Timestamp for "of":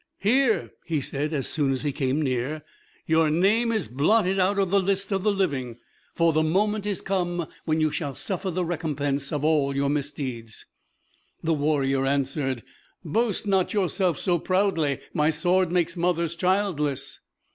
4.57-4.71, 5.11-5.21, 9.31-9.45